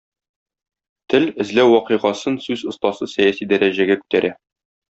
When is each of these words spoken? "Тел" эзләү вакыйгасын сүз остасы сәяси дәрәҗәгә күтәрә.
"Тел" 1.13 1.27
эзләү 1.45 1.69
вакыйгасын 1.73 2.41
сүз 2.49 2.65
остасы 2.75 3.11
сәяси 3.15 3.49
дәрәҗәгә 3.53 4.03
күтәрә. 4.05 4.37